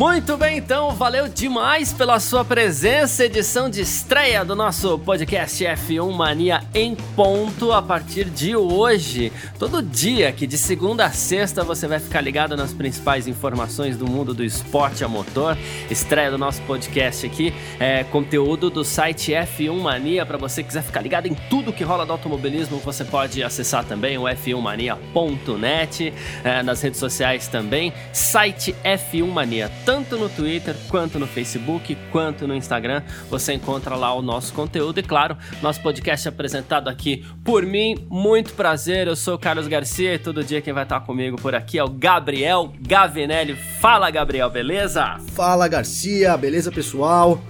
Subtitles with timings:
[0.00, 3.26] Muito bem, então, valeu demais pela sua presença.
[3.26, 9.30] Edição de estreia do nosso podcast F1 Mania em ponto a partir de hoje.
[9.58, 14.06] Todo dia, que de segunda a sexta você vai ficar ligado nas principais informações do
[14.06, 15.54] mundo do esporte a motor.
[15.90, 20.24] Estreia do nosso podcast aqui, é, conteúdo do site F1 Mania.
[20.24, 23.84] Para você que quiser ficar ligado em tudo que rola do automobilismo, você pode acessar
[23.84, 27.92] também o f1mania.net, é, nas redes sociais também.
[28.14, 33.02] Site F1 Mania tanto no Twitter, quanto no Facebook, quanto no Instagram.
[33.28, 37.96] Você encontra lá o nosso conteúdo e, claro, nosso podcast é apresentado aqui por mim.
[38.08, 41.56] Muito prazer, eu sou o Carlos Garcia e todo dia quem vai estar comigo por
[41.56, 43.56] aqui é o Gabriel Gavinelli.
[43.80, 45.16] Fala, Gabriel, beleza?
[45.34, 47.42] Fala, Garcia, beleza, pessoal?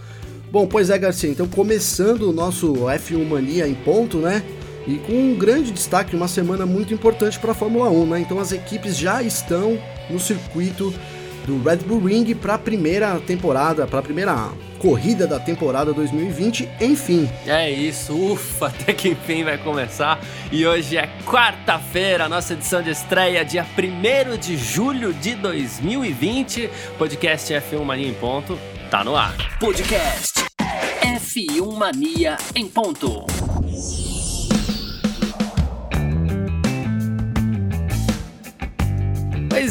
[0.51, 4.43] Bom, pois é, Garcia, então começando o nosso F1 Mania em ponto, né?
[4.87, 8.21] E com um grande destaque, uma semana muito importante para a Fórmula 1, né?
[8.21, 10.91] Então as equipes já estão no circuito
[11.51, 16.69] do Red Bull Ring para a primeira temporada, para a primeira corrida da temporada 2020,
[16.81, 17.29] enfim.
[17.45, 20.21] É isso, ufa, até que enfim vai começar.
[20.53, 26.71] E hoje é quarta-feira, nossa edição de estreia, dia 1 de julho de 2020.
[26.97, 28.57] Podcast F1 Mania em ponto,
[28.89, 29.35] tá no ar.
[29.59, 30.45] Podcast
[31.03, 33.40] F1 Mania em ponto.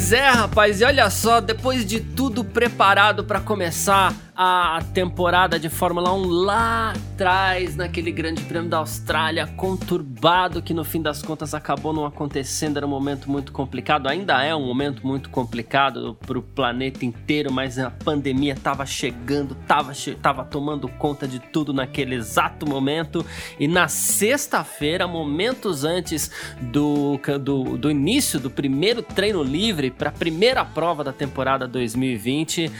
[0.00, 5.68] Pois é, rapaz, e olha só, depois de tudo preparado para começar a temporada de
[5.68, 11.52] Fórmula 1 lá atrás, naquele Grande Prêmio da Austrália, conturbado, que no fim das contas
[11.52, 16.38] acabou não acontecendo, era um momento muito complicado, ainda é um momento muito complicado para
[16.38, 19.92] o planeta inteiro, mas a pandemia estava chegando, estava
[20.22, 23.22] tava tomando conta de tudo naquele exato momento,
[23.58, 26.30] e na sexta-feira, momentos antes
[26.62, 32.68] do, do, do início do primeiro treino livre para a primeira prova da temporada 2020,
[32.68, 32.72] uh,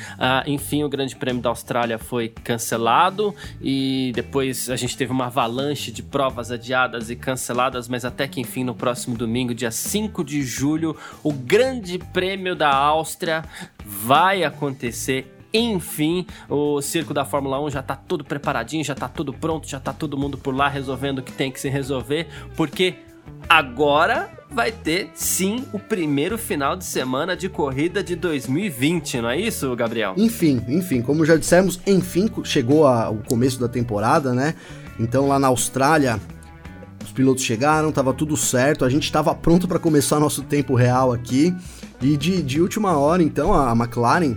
[0.46, 5.90] enfim, o Grande Prêmio da Austrália foi cancelado e depois a gente teve uma avalanche
[5.90, 10.42] de provas adiadas e canceladas, mas até que enfim no próximo domingo, dia 5 de
[10.42, 13.44] julho, o Grande Prêmio da Áustria
[13.84, 15.36] vai acontecer.
[15.52, 19.80] Enfim, o circo da Fórmula 1 já tá tudo preparadinho, já tá tudo pronto, já
[19.80, 22.94] tá todo mundo por lá resolvendo o que tem que se resolver, porque
[23.48, 29.38] agora vai ter sim o primeiro final de semana de corrida de 2020, não é
[29.38, 30.14] isso, Gabriel?
[30.16, 34.54] Enfim, enfim, como já dissemos, enfim chegou a, o começo da temporada, né?
[34.98, 36.20] Então lá na Austrália
[37.04, 41.12] os pilotos chegaram, tava tudo certo, a gente estava pronto para começar nosso tempo real
[41.12, 41.54] aqui.
[42.02, 44.36] E de, de última hora, então, a McLaren,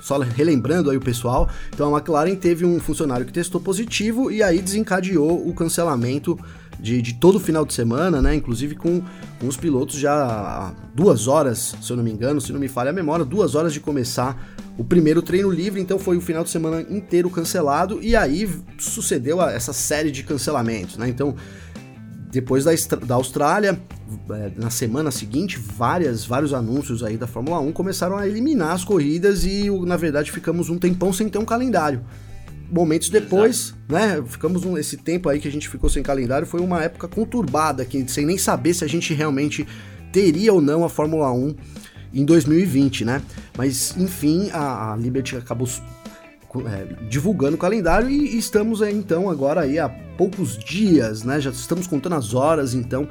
[0.00, 4.42] só relembrando aí o pessoal, então a McLaren teve um funcionário que testou positivo e
[4.42, 6.38] aí desencadeou o cancelamento
[6.80, 8.34] de, de todo o final de semana, né?
[8.34, 9.02] Inclusive com,
[9.38, 12.90] com os pilotos já duas horas, se eu não me engano, se não me falha
[12.90, 16.50] a memória, duas horas de começar o primeiro treino livre, então foi o final de
[16.50, 21.08] semana inteiro cancelado e aí sucedeu a, essa série de cancelamentos, né?
[21.08, 21.36] Então,
[22.32, 22.72] depois da,
[23.06, 23.78] da Austrália,
[24.30, 28.84] é, na semana seguinte, várias, vários anúncios aí da Fórmula 1 começaram a eliminar as
[28.84, 32.02] corridas e, na verdade, ficamos um tempão sem ter um calendário
[32.70, 33.92] momentos depois, Exato.
[33.92, 34.24] né?
[34.26, 37.84] Ficamos um, esse tempo aí que a gente ficou sem calendário, foi uma época conturbada,
[37.84, 39.66] que, sem nem saber se a gente realmente
[40.10, 41.54] teria ou não a Fórmula 1
[42.14, 43.20] em 2020, né?
[43.58, 45.68] Mas enfim, a, a Liberty acabou
[46.60, 51.40] é, divulgando o calendário e, estamos é, então agora aí há poucos dias, né?
[51.40, 53.08] Já estamos contando as horas então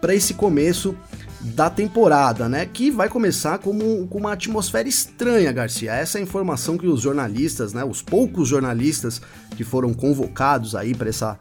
[0.00, 0.94] para esse começo
[1.40, 2.66] da temporada, né?
[2.66, 5.92] Que vai começar como, com uma atmosfera estranha, Garcia.
[5.92, 7.84] Essa é a informação que os jornalistas, né?
[7.84, 9.20] Os poucos jornalistas
[9.56, 11.38] que foram convocados aí para essa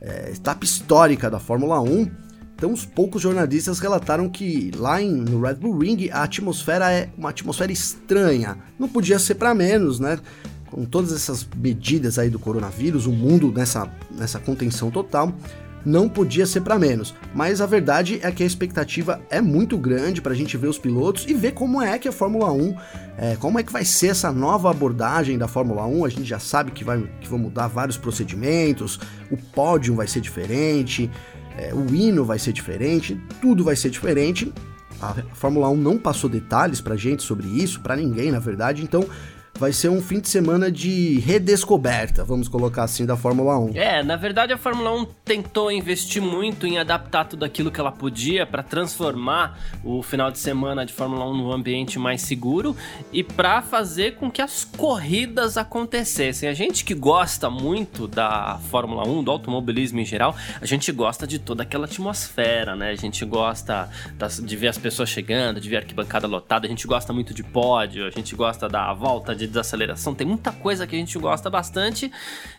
[0.00, 2.10] é, etapa histórica da Fórmula 1.
[2.54, 7.10] Então, os poucos jornalistas relataram que lá em, no Red Bull Ring a atmosfera é
[7.18, 8.56] uma atmosfera estranha.
[8.78, 10.18] Não podia ser para menos, né?
[10.72, 15.32] Com todas essas medidas aí do coronavírus, o mundo nessa, nessa contenção total
[15.84, 17.14] não podia ser para menos.
[17.34, 20.78] Mas a verdade é que a expectativa é muito grande para a gente ver os
[20.78, 22.76] pilotos e ver como é que a Fórmula 1,
[23.18, 26.04] é, como é que vai ser essa nova abordagem da Fórmula 1.
[26.06, 28.98] A gente já sabe que, vai, que vão mudar vários procedimentos,
[29.30, 31.10] o pódio vai ser diferente,
[31.58, 34.50] é, o hino vai ser diferente, tudo vai ser diferente.
[35.00, 39.04] A Fórmula 1 não passou detalhes pra gente sobre isso, para ninguém na verdade, então
[39.58, 43.72] vai ser um fim de semana de redescoberta, vamos colocar assim, da Fórmula 1.
[43.74, 47.92] É, na verdade a Fórmula 1 tentou investir muito em adaptar tudo aquilo que ela
[47.92, 52.76] podia para transformar o final de semana de Fórmula 1 num ambiente mais seguro
[53.12, 56.48] e para fazer com que as corridas acontecessem.
[56.48, 61.26] A gente que gosta muito da Fórmula 1, do automobilismo em geral, a gente gosta
[61.26, 62.90] de toda aquela atmosfera, né?
[62.90, 63.88] A gente gosta
[64.42, 67.42] de ver as pessoas chegando, de ver a arquibancada lotada, a gente gosta muito de
[67.42, 71.48] pódio, a gente gosta da volta de desaceleração, tem muita coisa que a gente gosta
[71.48, 72.10] bastante.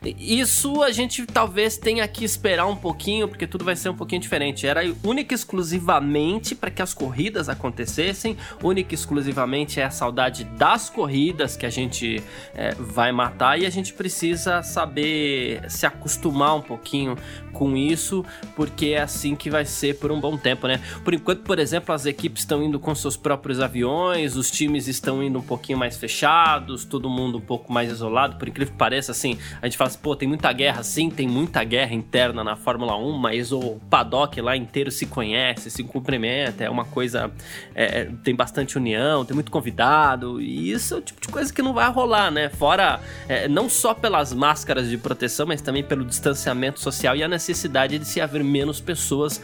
[0.04, 4.22] Isso a gente talvez tenha que esperar um pouquinho, porque tudo vai ser um pouquinho
[4.22, 4.68] diferente.
[4.68, 10.44] Era única e exclusivamente para que as corridas acontecessem, única e exclusivamente é a saudade
[10.44, 12.22] das corridas que a gente
[12.54, 17.18] é, vai matar e a gente precisa saber se acostumar um pouquinho
[17.54, 18.26] com isso,
[18.56, 20.82] porque é assim que vai ser por um bom tempo, né?
[21.04, 25.22] Por enquanto, por exemplo, as equipes estão indo com seus próprios aviões, os times estão
[25.24, 29.12] indo um pouquinho mais fechados, todo mundo um pouco mais isolado, por incrível que pareça,
[29.12, 32.56] assim, a gente fala assim, pô, tem muita guerra, sim, tem muita guerra interna na
[32.56, 37.32] Fórmula 1, mas o paddock lá inteiro se conhece, se cumprimenta, é uma coisa,
[37.76, 41.54] é, é, tem bastante união, tem muito convidado, e isso é o tipo de coisa
[41.54, 42.50] que não vai rolar, né?
[42.50, 47.28] Fora, é, não só pelas máscaras de proteção, mas também pelo distanciamento social e a
[47.28, 49.42] necessidade de se haver menos pessoas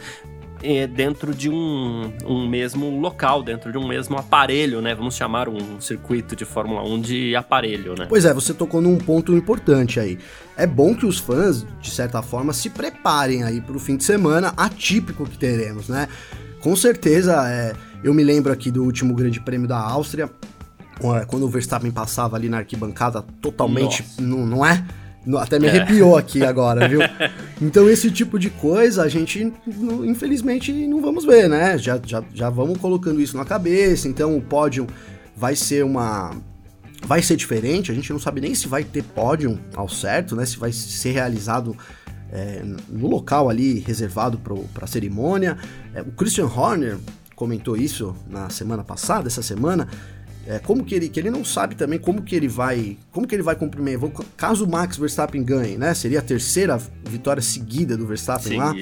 [0.94, 4.94] dentro de um, um mesmo local, dentro de um mesmo aparelho, né?
[4.94, 8.06] Vamos chamar um circuito de Fórmula 1 de aparelho, né?
[8.08, 10.18] Pois é, você tocou num ponto importante aí.
[10.56, 14.04] É bom que os fãs, de certa forma, se preparem aí para o fim de
[14.04, 16.08] semana atípico que teremos, né?
[16.60, 17.72] Com certeza, é,
[18.04, 20.30] eu me lembro aqui do último Grande Prêmio da Áustria,
[21.26, 24.84] quando o Verstappen passava ali na arquibancada totalmente, não, não é?
[25.38, 27.00] Até me arrepiou aqui agora, viu?
[27.60, 29.52] Então esse tipo de coisa a gente,
[30.04, 31.76] infelizmente, não vamos ver, né?
[31.76, 34.08] Já, já, já vamos colocando isso na cabeça.
[34.08, 34.86] Então o pódio
[35.36, 36.34] vai ser uma.
[37.06, 40.44] Vai ser diferente, a gente não sabe nem se vai ter pódio ao certo, né?
[40.44, 41.74] Se vai ser realizado
[42.30, 45.56] é, no local ali reservado para a cerimônia.
[45.94, 46.98] É, o Christian Horner
[47.34, 49.88] comentou isso na semana passada, essa semana,
[50.46, 53.34] é, como que ele, que ele não sabe também como que ele vai, como que
[53.34, 53.82] ele vai cumprir,
[54.36, 55.92] caso o Max Verstappen ganhe, né?
[55.94, 58.74] Seria a terceira vitória seguida do Verstappen lá.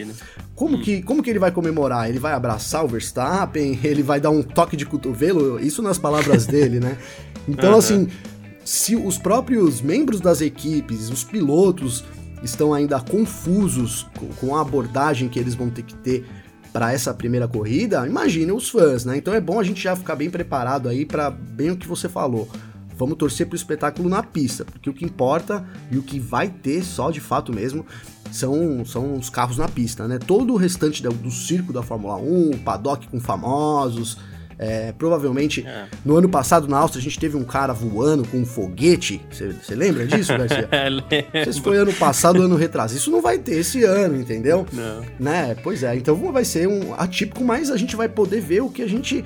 [0.55, 0.83] Como hum.
[0.83, 2.09] que, como que ele vai comemorar?
[2.09, 3.79] Ele vai abraçar o Verstappen?
[3.85, 5.59] Ele vai dar um toque de cotovelo?
[5.61, 6.97] Isso nas palavras dele, né?
[7.49, 7.79] Então uhum.
[7.79, 8.09] assim,
[8.63, 12.05] se os próprios membros das equipes, os pilotos
[12.43, 14.07] estão ainda confusos
[14.39, 16.27] com a abordagem que eles vão ter que ter
[16.79, 19.17] para essa primeira corrida, imagine os fãs, né?
[19.17, 22.09] Então é bom a gente já ficar bem preparado aí para bem o que você
[22.09, 22.49] falou.
[22.97, 26.85] Vamos torcer pro espetáculo na pista, porque o que importa e o que vai ter
[26.85, 27.85] só de fato mesmo
[28.31, 30.21] são, são os carros na pista, né?
[30.25, 34.19] Todo o restante do, do circo da Fórmula 1, paddock com famosos,
[34.59, 35.87] é, provavelmente, é.
[36.05, 39.21] no ano passado na Áustria, a gente teve um cara voando com um foguete.
[39.31, 40.69] Você lembra disso, Garcia?
[40.71, 42.99] é, Não sei se foi ano passado ou ano retrasado.
[42.99, 44.67] Isso não vai ter esse ano, entendeu?
[44.73, 45.03] Não.
[45.19, 45.57] Né?
[45.63, 48.83] Pois é, então vai ser um atípico, mas a gente vai poder ver o que
[48.83, 49.25] a gente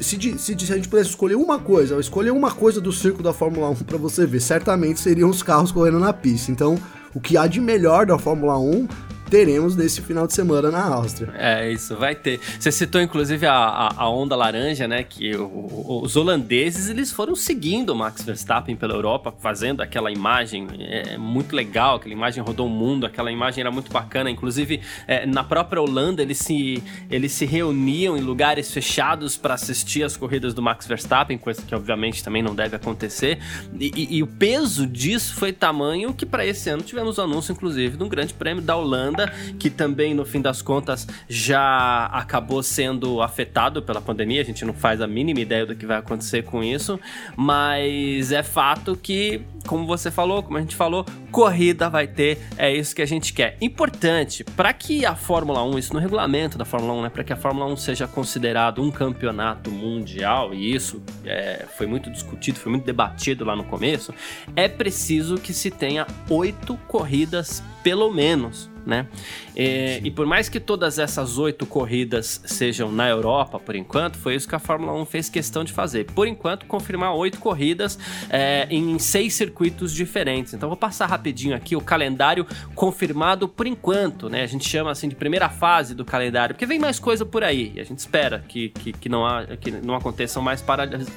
[0.00, 3.32] se, se, se, a gente pudesse escolher uma coisa, escolher uma coisa do circo da
[3.32, 6.50] Fórmula 1 para você ver, certamente seriam os carros correndo na pista.
[6.50, 6.78] Então,
[7.14, 8.88] o que há de melhor da Fórmula 1
[9.32, 11.32] teremos nesse final de semana na Áustria.
[11.38, 12.38] É, isso, vai ter.
[12.60, 15.02] Você citou, inclusive, a, a, onda laranja, né?
[15.02, 20.12] Que o, o, os holandeses, eles foram seguindo o Max Verstappen pela Europa, fazendo aquela
[20.12, 24.30] imagem é, muito legal, aquela imagem rodou o mundo, aquela imagem era muito bacana.
[24.30, 30.02] Inclusive, é, na própria Holanda, eles se, eles se reuniam em lugares fechados para assistir
[30.02, 33.38] as corridas do Max Verstappen, coisa que, obviamente, também não deve acontecer.
[33.80, 37.52] E, e, e o peso disso foi tamanho que, para esse ano, tivemos o anúncio,
[37.52, 39.21] inclusive, de um grande prêmio da Holanda
[39.58, 44.40] que também no fim das contas já acabou sendo afetado pela pandemia.
[44.40, 46.98] A gente não faz a mínima ideia do que vai acontecer com isso,
[47.36, 52.72] mas é fato que, como você falou, como a gente falou, corrida vai ter, é
[52.72, 53.56] isso que a gente quer.
[53.60, 57.32] Importante, para que a Fórmula 1, isso no regulamento da Fórmula 1, né, para que
[57.32, 62.70] a Fórmula 1 seja considerado um campeonato mundial, e isso é, foi muito discutido, foi
[62.70, 64.12] muito debatido lá no começo,
[64.54, 69.06] é preciso que se tenha oito corridas pelo menos né?
[69.54, 74.34] É, e por mais que todas essas oito corridas sejam na Europa, por enquanto, foi
[74.34, 76.04] isso que a Fórmula 1 fez questão de fazer.
[76.06, 77.98] Por enquanto, confirmar oito corridas
[78.30, 80.54] é, em seis circuitos diferentes.
[80.54, 84.42] Então, vou passar rapidinho aqui o calendário confirmado por enquanto, né?
[84.42, 87.72] A gente chama assim de primeira fase do calendário, porque vem mais coisa por aí.
[87.74, 90.64] E a gente espera que, que, que, não, há, que não aconteçam mais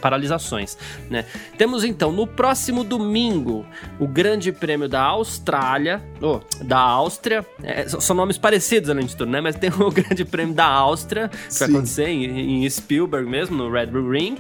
[0.02, 0.78] paralisações,
[1.10, 1.26] né?
[1.58, 3.66] Temos então no próximo domingo
[4.00, 9.32] o Grande Prêmio da Austrália, oh, da Áustria, é, são nomes parecidos além de tudo,
[9.32, 9.42] né?
[9.42, 11.60] Mas tem o Grande Prêmio da Áustria, que Sim.
[11.60, 14.38] vai acontecer em, em Spielberg mesmo, no Red Bull Ring.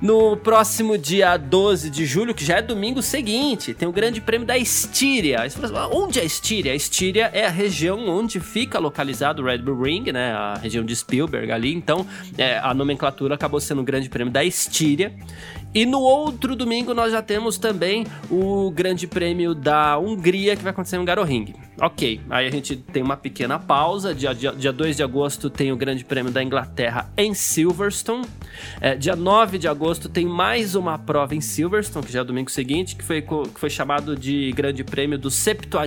[0.00, 4.46] No próximo dia 12 de julho, que já é domingo seguinte, tem o Grande Prêmio
[4.46, 5.42] da Estíria.
[5.42, 5.58] Assim,
[5.90, 6.72] onde é a Estíria?
[6.72, 10.32] A Estíria é a região onde fica localizado o Red Bull Ring, né?
[10.32, 11.74] A região de Spielberg ali.
[11.74, 15.12] Então, é, a nomenclatura acabou sendo o Grande Prêmio da Estíria.
[15.74, 20.70] E no outro domingo nós já temos também o Grande Prêmio da Hungria que vai
[20.70, 21.54] acontecer no Garoring.
[21.80, 24.12] Ok, aí a gente tem uma pequena pausa.
[24.12, 28.26] Dia, dia, dia 2 de agosto tem o Grande Prêmio da Inglaterra em Silverstone.
[28.80, 32.50] É, dia 9 de agosto tem mais uma prova em Silverstone, que já é domingo
[32.50, 35.78] seguinte, que foi, que foi chamado de Grande Prêmio do 70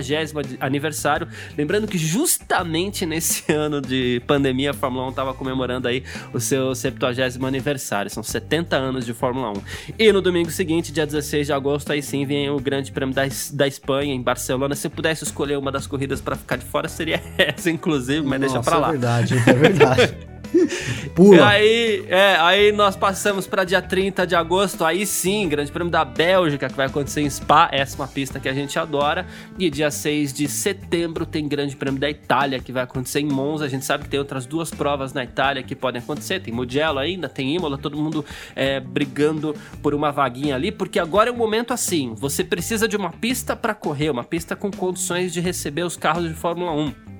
[0.60, 1.28] aniversário.
[1.58, 6.74] Lembrando que justamente nesse ano de pandemia a Fórmula 1 estava comemorando aí o seu
[6.74, 8.10] 70 aniversário.
[8.10, 9.62] São 70 anos de Fórmula 1.
[9.98, 13.22] E no domingo seguinte, dia 16 de agosto, aí sim vem o Grande Prêmio da,
[13.52, 14.74] da Espanha, em Barcelona.
[14.74, 18.22] Se eu pudesse escolher uma das das corridas para ficar de fora seria essa, inclusive,
[18.22, 18.88] mas Nossa, deixa pra lá.
[18.88, 20.16] É verdade, é verdade.
[21.14, 21.48] Pula.
[21.48, 26.04] Aí, é, aí nós passamos para dia 30 de agosto, aí sim, Grande Prêmio da
[26.04, 29.26] Bélgica, que vai acontecer em Spa, essa é uma pista que a gente adora.
[29.58, 33.64] E dia 6 de setembro tem Grande Prêmio da Itália, que vai acontecer em Monza.
[33.64, 36.40] A gente sabe que tem outras duas provas na Itália que podem acontecer.
[36.40, 41.30] Tem Mugello ainda, tem Imola, todo mundo é, brigando por uma vaguinha ali, porque agora
[41.30, 45.32] é um momento assim, você precisa de uma pista para correr, uma pista com condições
[45.32, 47.12] de receber os carros de Fórmula 1.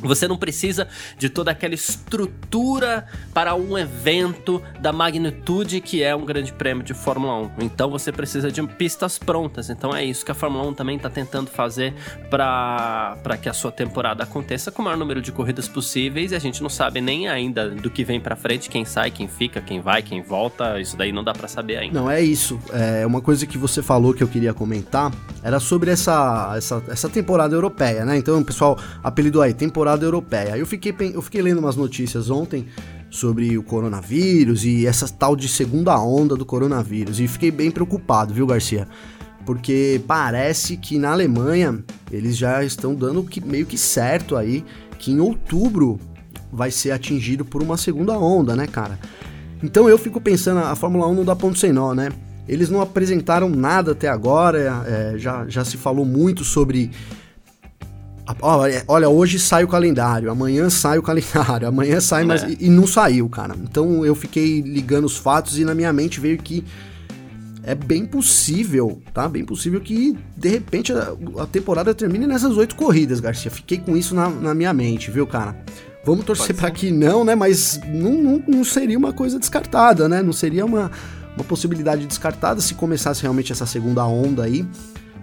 [0.00, 0.88] Você não precisa
[1.18, 6.94] de toda aquela estrutura para um evento da magnitude que é um grande prêmio de
[6.94, 7.64] Fórmula 1.
[7.64, 9.70] Então você precisa de pistas prontas.
[9.70, 11.94] Então é isso que a Fórmula 1 também está tentando fazer
[12.30, 16.32] para que a sua temporada aconteça com o maior número de corridas possíveis.
[16.32, 19.28] E a gente não sabe nem ainda do que vem para frente, quem sai, quem
[19.28, 20.80] fica, quem vai, quem volta.
[20.80, 22.00] Isso daí não dá para saber ainda.
[22.00, 22.60] Não, é isso.
[22.72, 25.12] É uma coisa que você falou que eu queria comentar
[25.42, 28.16] era sobre essa, essa, essa temporada europeia, né?
[28.16, 30.58] Então o pessoal apelidou aí temporada temporada europeia.
[30.58, 32.66] Eu fiquei, eu fiquei lendo umas notícias ontem
[33.08, 38.34] sobre o coronavírus e essa tal de segunda onda do coronavírus e fiquei bem preocupado,
[38.34, 38.88] viu, Garcia?
[39.44, 44.64] Porque parece que na Alemanha eles já estão dando que, meio que certo aí
[44.98, 46.00] que em outubro
[46.52, 48.98] vai ser atingido por uma segunda onda, né, cara?
[49.62, 52.10] Então eu fico pensando, a Fórmula 1 não dá ponto sem nó, né?
[52.48, 56.90] Eles não apresentaram nada até agora, é, já, já se falou muito sobre
[58.88, 62.42] Olha, hoje sai o calendário, amanhã sai o calendário, amanhã sai, mas.
[62.42, 62.50] É.
[62.50, 63.54] E, e, não saiu, cara.
[63.62, 66.64] Então eu fiquei ligando os fatos e na minha mente veio que
[67.62, 69.28] é bem possível, tá?
[69.28, 73.50] Bem possível que de repente a, a temporada termine nessas oito corridas, Garcia.
[73.50, 75.56] Fiquei com isso na, na minha mente, viu, cara?
[76.04, 77.34] Vamos torcer para que não, né?
[77.34, 80.22] Mas não, não, não, seria uma coisa descartada, né?
[80.22, 80.90] Não seria uma,
[81.34, 84.64] uma possibilidade descartada se começasse realmente essa segunda onda aí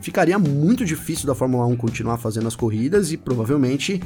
[0.03, 4.01] ficaria muito difícil da Fórmula 1 continuar fazendo as corridas e provavelmente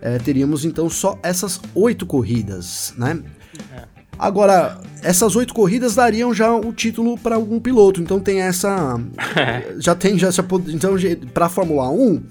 [0.00, 3.20] é, teríamos então só essas oito corridas, né?
[3.76, 4.00] É.
[4.16, 9.00] Agora, essas oito corridas dariam já o título para algum piloto, então tem essa.
[9.80, 10.28] já tem, já,
[10.68, 10.94] então
[11.32, 12.22] para a Fórmula 1.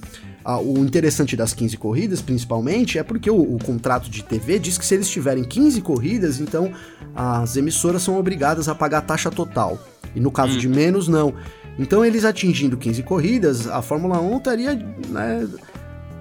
[0.64, 4.86] o interessante das 15 corridas, principalmente, é porque o, o, contrato de TV diz que
[4.86, 6.72] se eles tiverem 15 corridas, então
[7.16, 9.80] as emissoras são obrigadas a pagar a taxa total.
[10.16, 10.60] E no caso hum.
[10.60, 11.34] de menos, não.
[11.79, 14.75] Então, eles atingindo 15 corridas, a Fórmula 1 estaria
[15.07, 15.48] né,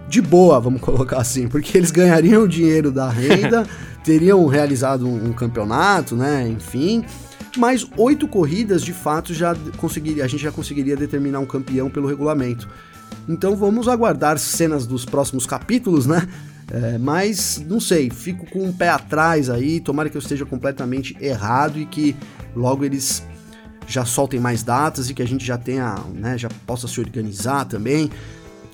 [0.08, 3.66] de boa, vamos colocar assim, porque eles ganhariam o dinheiro da renda,
[4.04, 6.48] teriam realizado um, um, campeonato, né?
[6.48, 7.04] Enfim.
[7.56, 12.06] Mas oito corridas, de fato, já conseguiria, a gente já conseguiria determinar um campeão pelo
[12.06, 12.68] regulamento.
[13.28, 16.28] Então vamos aguardar cenas dos próximos capítulos, né?
[16.70, 19.80] É, mas não sei, fico com um pé atrás aí.
[19.80, 22.14] Tomara que eu esteja completamente errado e que
[22.54, 23.24] logo eles
[23.88, 27.64] já soltem mais datas e que a gente já tenha, né, já possa se organizar
[27.64, 28.10] também.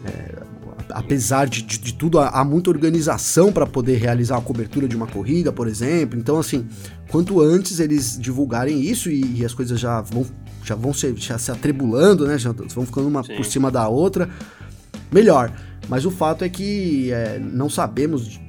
[0.04, 0.42] É,
[0.90, 5.06] apesar de, de, de, tudo, há muita organização para poder realizar a cobertura de uma
[5.06, 6.18] corrida, por exemplo.
[6.18, 6.66] Então, assim,
[7.10, 10.26] quanto antes eles divulgarem isso e, e as coisas já vão,
[10.62, 12.36] já vão se, já se atribulando, né?
[12.36, 13.36] Já vão ficando uma Sim.
[13.36, 14.28] por cima da outra,
[15.10, 15.52] melhor.
[15.88, 18.40] Mas o fato é que é, não sabemos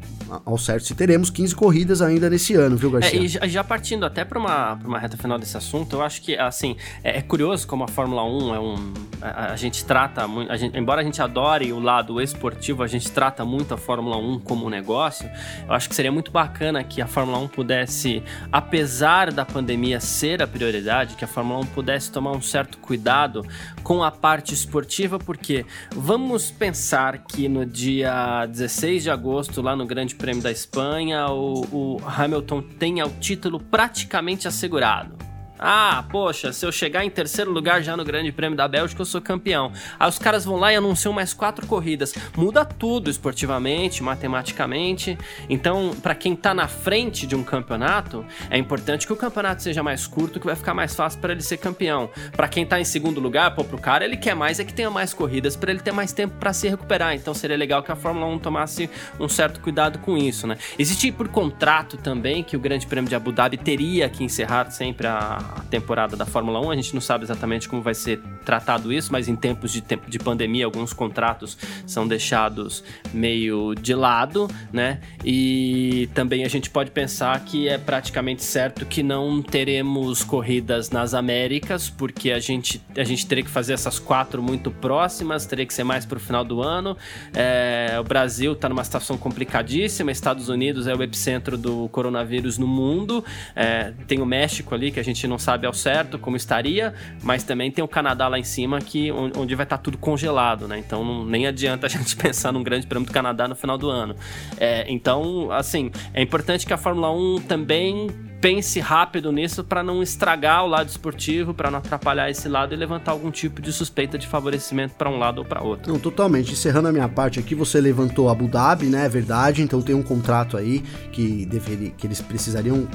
[0.46, 3.20] ao certo se teremos 15 corridas ainda nesse ano, viu, Garcia?
[3.20, 6.38] É, e já, partindo até para uma, uma reta final desse assunto, eu acho que,
[6.38, 8.94] assim, é, é curioso como a Fórmula 1 é um.
[9.22, 10.52] A, a gente trata muito.
[10.52, 14.18] A gente, embora a gente adore o lado esportivo, a gente trata muito a Fórmula
[14.18, 15.30] 1 como um negócio.
[15.68, 20.42] Eu acho que seria muito bacana que a Fórmula 1 pudesse, apesar da pandemia ser
[20.42, 23.46] a prioridade, que a Fórmula 1 pudesse tomar um certo cuidado
[23.84, 25.66] com a parte esportiva, porque
[25.96, 31.62] vamos pensar que no dia 16 de agosto, lá no Grande Prêmio da Espanha, o,
[31.72, 35.16] o Hamilton tenha o título praticamente assegurado.
[35.58, 39.06] Ah, poxa, se eu chegar em terceiro lugar já no Grande Prêmio da Bélgica, eu
[39.06, 39.72] sou campeão.
[39.98, 42.14] Aí os caras vão lá e anunciam mais quatro corridas.
[42.36, 45.18] Muda tudo esportivamente, matematicamente.
[45.50, 49.82] Então, para quem tá na frente de um campeonato, é importante que o campeonato seja
[49.82, 52.10] mais curto, que vai ficar mais fácil para ele ser campeão.
[52.36, 54.92] Para quem tá em segundo lugar, pô, pro cara, ele quer mais é que tenha
[54.92, 57.16] mais corridas para ele ter mais tempo para se recuperar.
[57.16, 60.58] Então, seria legal que a Fórmula 1 tomasse um certo cuidado com isso, né?
[60.78, 65.08] Existe por contrato também que o Grande Prêmio de Abu Dhabi teria que encerrar sempre
[65.08, 66.72] a a temporada da Fórmula 1.
[66.72, 70.10] A gente não sabe exatamente como vai ser tratado isso, mas em tempos de, tempo
[70.10, 72.84] de pandemia, alguns contratos são deixados
[73.14, 75.00] meio de lado, né?
[75.24, 81.14] E também a gente pode pensar que é praticamente certo que não teremos corridas nas
[81.14, 85.74] Américas, porque a gente, a gente teria que fazer essas quatro muito próximas, teria que
[85.74, 86.98] ser mais para o final do ano.
[87.34, 92.68] É, o Brasil está numa situação complicadíssima, Estados Unidos é o epicentro do coronavírus no
[92.68, 93.24] mundo,
[93.56, 97.44] é, tem o México ali que a gente não sabe ao certo como estaria, mas
[97.44, 100.78] também tem o Canadá lá em cima que onde vai estar tá tudo congelado, né?
[100.80, 103.90] Então não, nem adianta a gente pensar num grande prêmio do Canadá no final do
[103.90, 104.16] ano.
[104.58, 108.08] É, então, assim, é importante que a Fórmula 1 também
[108.46, 112.78] pense rápido nisso para não estragar o lado esportivo, para não atrapalhar esse lado e
[112.78, 115.92] levantar algum tipo de suspeita de favorecimento para um lado ou para outro.
[115.92, 116.52] Não, totalmente.
[116.52, 119.06] Encerrando a minha parte aqui, você levantou Abu Dhabi, né?
[119.06, 119.64] É verdade.
[119.64, 122.88] Então tem um contrato aí que deveria, que eles precisariam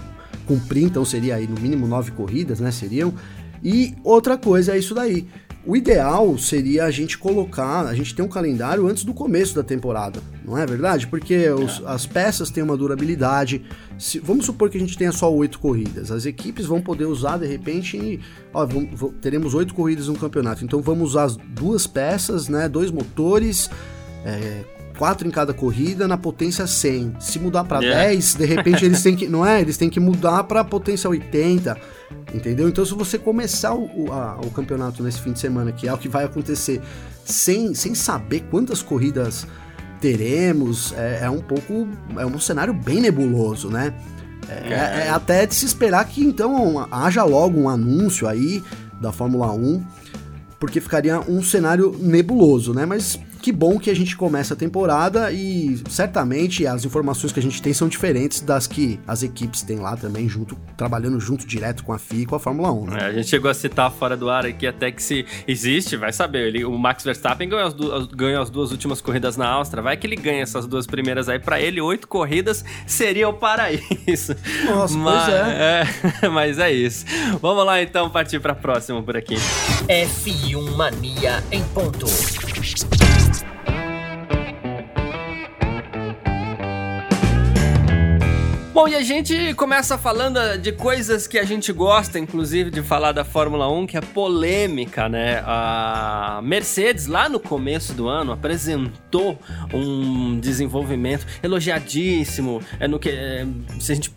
[0.51, 2.73] cumprir, então seria aí no mínimo nove corridas, né?
[2.73, 3.15] Seriam.
[3.63, 5.29] E outra coisa é isso daí.
[5.65, 9.63] O ideal seria a gente colocar, a gente ter um calendário antes do começo da
[9.63, 11.07] temporada, não é verdade?
[11.07, 13.65] Porque os, as peças têm uma durabilidade.
[13.99, 16.11] Se, vamos supor que a gente tenha só oito corridas.
[16.11, 18.19] As equipes vão poder usar de repente,
[18.53, 20.65] ó, vamos, teremos oito corridas no campeonato.
[20.65, 22.69] Então vamos usar duas peças, né?
[22.69, 23.71] Dois motores.
[24.25, 27.17] É, quatro em cada corrida na potência 100.
[27.21, 28.09] Se mudar para yeah.
[28.09, 29.59] 10, de repente eles têm que, não é?
[29.59, 31.75] Eles têm que mudar para potência 80,
[32.35, 32.69] entendeu?
[32.69, 35.97] Então se você começar o, a, o campeonato nesse fim de semana, que é o
[35.97, 36.83] que vai acontecer,
[37.25, 39.47] sem, sem saber quantas corridas
[40.03, 41.89] teremos, é, é um pouco,
[42.19, 43.95] é um cenário bem nebuloso, né?
[44.51, 48.63] É, é, é até de se esperar que então haja logo um anúncio aí
[49.01, 49.83] da Fórmula 1,
[50.59, 52.85] porque ficaria um cenário nebuloso, né?
[52.85, 57.43] Mas que bom que a gente começa a temporada e certamente as informações que a
[57.43, 61.83] gente tem são diferentes das que as equipes têm lá também, junto, trabalhando junto direto
[61.83, 62.87] com a FIA e com a Fórmula 1.
[62.87, 62.99] Né?
[63.01, 66.13] É, a gente chegou a citar fora do ar aqui até que se existe, vai
[66.13, 66.49] saber.
[66.49, 69.97] Ele, o Max Verstappen ganhou as, duas, ganhou as duas últimas corridas na Áustria, vai
[69.97, 71.39] que ele ganha essas duas primeiras aí.
[71.39, 74.37] para ele, oito corridas seria o paraíso.
[74.67, 75.83] Nossa, mas, pois é.
[76.23, 76.29] é.
[76.31, 77.05] Mas é isso.
[77.41, 79.37] Vamos lá então partir para próxima por aqui.
[79.89, 82.07] F1 Mania em ponto.
[88.73, 93.11] Bom, e a gente começa falando de coisas que a gente gosta, inclusive de falar
[93.11, 95.43] da Fórmula 1, que é polêmica, né?
[95.45, 99.37] A Mercedes, lá no começo do ano, apresentou
[99.75, 102.63] um desenvolvimento elogiadíssimo.
[102.79, 103.45] É no que, é,
[103.81, 104.13] se a gente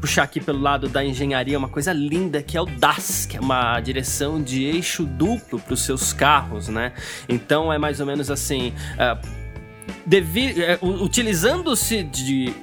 [0.00, 3.40] puxar aqui pelo lado da engenharia, uma coisa linda que é o DAS, que é
[3.40, 6.94] uma direção de eixo duplo para os seus carros, né?
[7.28, 8.72] Então é mais ou menos assim.
[8.94, 9.41] Uh,
[10.58, 12.02] é, utilizando-se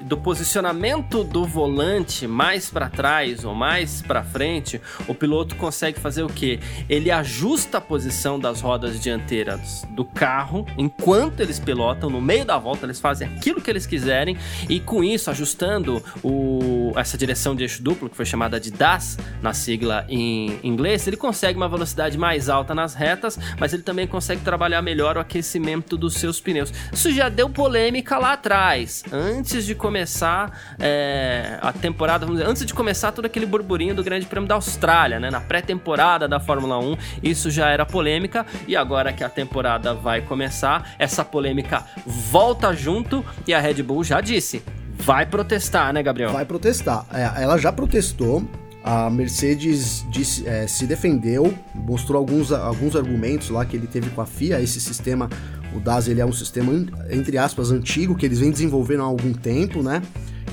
[0.02, 6.24] do posicionamento do volante mais para trás ou mais para frente, o piloto consegue fazer
[6.24, 6.60] o que?
[6.90, 12.58] Ele ajusta a posição das rodas dianteiras do carro enquanto eles pilotam no meio da
[12.58, 17.64] volta, eles fazem aquilo que eles quiserem e com isso ajustando o, essa direção de
[17.64, 22.18] eixo duplo que foi chamada de DAS na sigla em inglês, ele consegue uma velocidade
[22.18, 26.74] mais alta nas retas, mas ele também consegue trabalhar melhor o aquecimento dos seus pneus.
[26.92, 32.74] Isso já deu polêmica lá atrás, antes de começar é, a temporada, dizer, antes de
[32.74, 35.30] começar todo aquele burburinho do Grande Prêmio da Austrália, né?
[35.30, 40.22] Na pré-temporada da Fórmula 1, isso já era polêmica e agora que a temporada vai
[40.22, 44.64] começar, essa polêmica volta junto e a Red Bull já disse,
[45.00, 46.32] vai protestar, né, Gabriel?
[46.32, 47.06] Vai protestar.
[47.14, 48.44] É, ela já protestou.
[48.82, 54.22] A Mercedes disse, é, se defendeu, mostrou alguns, alguns argumentos lá que ele teve com
[54.22, 55.30] a FIA, esse sistema
[55.76, 56.72] o DAS ele é um sistema,
[57.10, 60.02] entre aspas, antigo, que eles vêm desenvolvendo há algum tempo, né?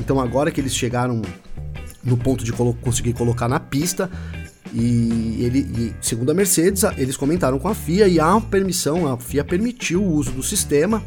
[0.01, 1.23] Então agora que eles chegaram
[2.05, 4.11] no ponto de colo conseguir colocar na pista,
[4.73, 9.17] e ele, e, segundo a Mercedes, eles comentaram com a FIA e há permissão, a
[9.17, 11.03] FIA permitiu o uso do sistema,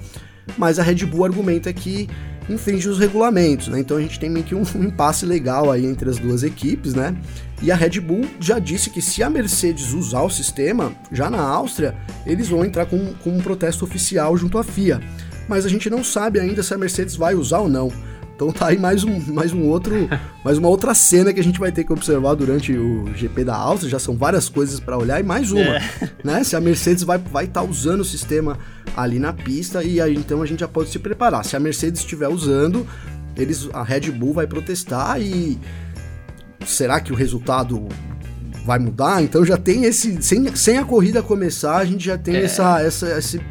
[0.58, 2.10] mas a Red Bull argumenta que
[2.50, 3.80] infringe os regulamentos, né?
[3.80, 6.94] Então a gente tem meio que um, um impasse legal aí entre as duas equipes,
[6.94, 7.16] né?
[7.62, 11.42] E a Red Bull já disse que se a Mercedes usar o sistema, já na
[11.42, 15.02] Áustria, eles vão entrar com, com um protesto oficial junto à FIA.
[15.48, 17.92] Mas a gente não sabe ainda se a Mercedes vai usar ou não.
[18.39, 20.08] Então tá aí mais um, mais um outro,
[20.45, 23.54] mais uma outra cena que a gente vai ter que observar durante o GP da
[23.54, 23.91] Áustria.
[23.91, 25.82] Já são várias coisas para olhar e mais uma, é.
[26.23, 26.41] né?
[26.45, 28.58] Se a Mercedes vai vai estar tá usando o sistema
[28.95, 31.43] ali na pista e aí então a gente já pode se preparar.
[31.43, 32.88] Se a Mercedes estiver usando,
[33.36, 35.60] eles a Red Bull vai protestar e
[36.65, 37.89] será que o resultado
[38.65, 39.21] vai mudar?
[39.21, 42.43] Então já tem esse sem, sem a corrida começar, a gente já tem é.
[42.45, 43.41] essa, essa esse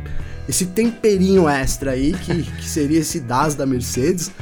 [0.48, 4.32] esse temperinho extra aí que, que seria esse DAS da Mercedes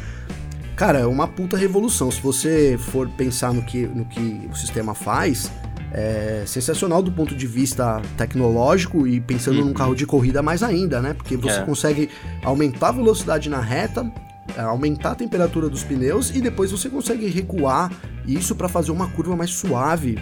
[0.76, 2.10] Cara, é uma puta revolução.
[2.10, 5.50] Se você for pensar no que, no que o sistema faz,
[5.90, 9.68] é sensacional do ponto de vista tecnológico e pensando uhum.
[9.68, 11.14] num carro de corrida mais ainda, né?
[11.14, 11.62] Porque você é.
[11.62, 12.10] consegue
[12.44, 14.12] aumentar a velocidade na reta,
[14.54, 17.90] é, aumentar a temperatura dos pneus e depois você consegue recuar
[18.26, 20.18] isso para fazer uma curva mais suave,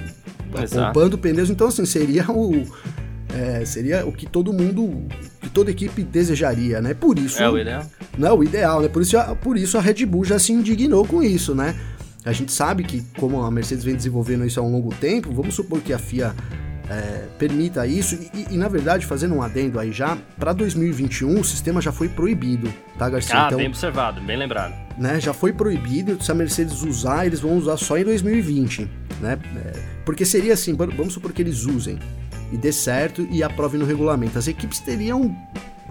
[0.53, 1.51] poupando pneus.
[1.51, 2.65] Então, assim, seria o
[3.35, 5.07] é, seria o que todo mundo,
[5.41, 6.95] que toda equipe desejaria, né?
[6.95, 7.43] Por isso.
[7.43, 7.85] É o ideal.
[8.17, 8.89] Não é o ideal, né?
[8.89, 11.75] Por isso, por isso a Red Bull já se indignou com isso, né?
[12.25, 15.55] A gente sabe que, como a Mercedes vem desenvolvendo isso há um longo tempo, vamos
[15.55, 16.35] supor que a FIA
[16.89, 18.15] é, permita isso.
[18.15, 22.09] E, e, na verdade, fazendo um adendo aí já, para 2021 o sistema já foi
[22.09, 23.43] proibido, tá, Garcia?
[23.43, 24.73] Ah, então, bem observado, bem lembrado.
[24.97, 26.23] Né, já foi proibido.
[26.23, 28.89] Se a Mercedes usar, eles vão usar só em 2020,
[29.21, 29.39] né?
[29.57, 31.99] É, porque seria assim, vamos supor que eles usem
[32.53, 34.39] e dê certo e aprove no regulamento.
[34.39, 35.35] As equipes teriam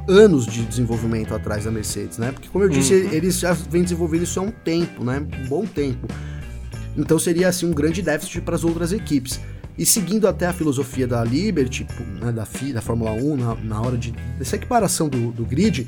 [0.07, 2.31] anos de desenvolvimento atrás da Mercedes, né?
[2.31, 3.11] Porque como eu disse, uhum.
[3.11, 5.25] eles já vêm desenvolvendo isso há um tempo, né?
[5.43, 6.07] Um bom tempo.
[6.97, 9.39] Então seria assim um grande déficit para as outras equipes.
[9.77, 11.87] E seguindo até a filosofia da Liberty,
[12.21, 15.87] né, da, FI, da Fórmula 1, na, na hora de, dessa equiparação do, do grid,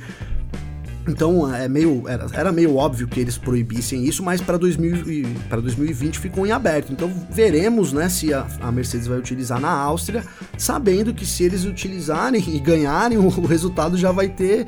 [1.07, 6.45] então é meio, era, era, meio óbvio que eles proibissem isso, mas para 2020 ficou
[6.45, 6.91] em aberto.
[6.91, 10.23] Então veremos né, se a, a, Mercedes vai utilizar na Áustria,
[10.57, 14.67] sabendo que se eles utilizarem e ganharem, o, o resultado já vai ter.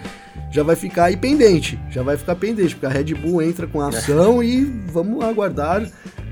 [0.52, 1.80] Já vai ficar aí pendente.
[1.90, 5.86] Já vai ficar pendente, porque a Red Bull entra com a ação e vamos aguardar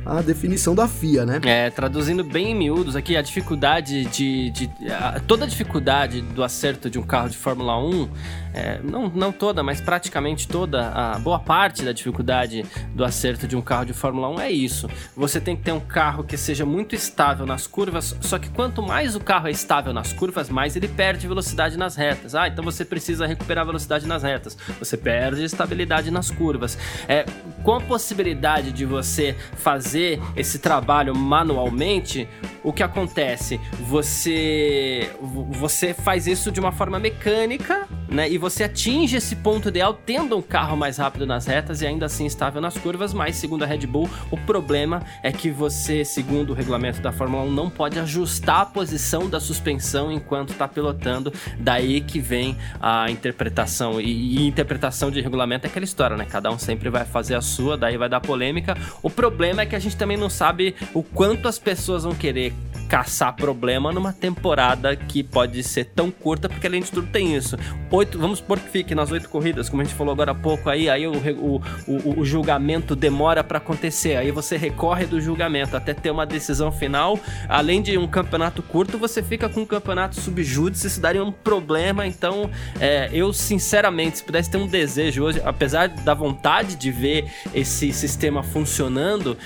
[0.05, 1.41] a definição da FIA, né?
[1.43, 4.51] É, traduzindo bem em miúdos aqui, a dificuldade de.
[4.51, 8.09] de a, toda a dificuldade do acerto de um carro de Fórmula 1,
[8.53, 12.63] é, não, não toda, mas praticamente toda, a boa parte da dificuldade
[12.93, 14.87] do acerto de um carro de Fórmula 1 é isso.
[15.15, 18.83] Você tem que ter um carro que seja muito estável nas curvas, só que quanto
[18.83, 22.35] mais o carro é estável nas curvas, mais ele perde velocidade nas retas.
[22.35, 24.55] Ah, então você precisa recuperar velocidade nas retas.
[24.77, 26.77] Você perde estabilidade nas curvas.
[27.07, 27.25] É,
[27.63, 32.27] com a possibilidade de você fazer fazer esse trabalho manualmente,
[32.61, 33.59] o que acontece?
[33.87, 35.09] Você
[35.51, 38.29] você faz isso de uma forma mecânica, né?
[38.29, 42.07] E você atinge esse ponto ideal tendo um carro mais rápido nas retas e ainda
[42.07, 46.49] assim estável nas curvas, mas segundo a Red Bull, o problema é que você, segundo
[46.49, 51.31] o regulamento da Fórmula 1, não pode ajustar a posição da suspensão enquanto está pilotando.
[51.57, 54.01] Daí que vem a interpretação.
[54.01, 56.25] E, e interpretação de regulamento é aquela história, né?
[56.25, 58.75] Cada um sempre vai fazer a sua, daí vai dar polêmica.
[59.01, 62.53] O problema é que a gente também não sabe o quanto as pessoas vão querer
[62.87, 67.57] caçar problema numa temporada que pode ser tão curta, porque além de tudo tem isso.
[67.91, 70.69] Oito, vamos supor que fique nas oito corridas, como a gente falou agora há pouco,
[70.69, 75.75] aí, aí o, o, o, o julgamento demora para acontecer, aí você recorre do julgamento
[75.75, 77.19] até ter uma decisão final.
[77.47, 82.05] Além de um campeonato curto, você fica com um campeonato subjúdice, isso daria um problema.
[82.05, 87.31] Então, é, eu sinceramente, se pudesse ter um desejo hoje, apesar da vontade de ver
[87.53, 89.37] esse sistema funcionando,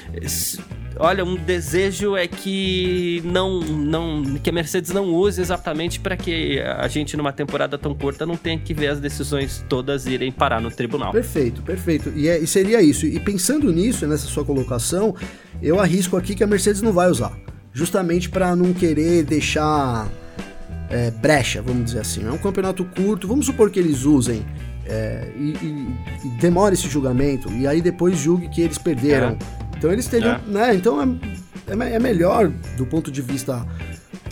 [0.99, 6.59] olha, um desejo é que não, não, que a Mercedes não use exatamente para que
[6.59, 10.59] a gente numa temporada tão curta não tenha que ver as decisões todas irem parar
[10.59, 11.11] no tribunal.
[11.11, 12.11] Perfeito, perfeito.
[12.15, 13.05] E, é, e seria isso.
[13.05, 15.15] E pensando nisso, nessa sua colocação,
[15.61, 17.31] eu arrisco aqui que a Mercedes não vai usar,
[17.71, 20.09] justamente para não querer deixar
[20.89, 22.27] é, brecha, vamos dizer assim.
[22.27, 24.45] É um campeonato curto, vamos supor que eles usem
[24.85, 29.37] é, e, e, e demore esse julgamento, e aí depois julgue que eles perderam.
[29.65, 29.68] É.
[29.79, 30.41] Então eles teriam, é.
[30.45, 30.75] né?
[30.75, 31.05] Então é,
[31.67, 33.65] é, é, melhor do ponto de vista